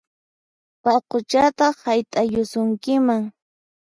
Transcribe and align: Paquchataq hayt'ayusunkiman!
Paquchataq 0.83 1.75
hayt'ayusunkiman! 1.87 3.21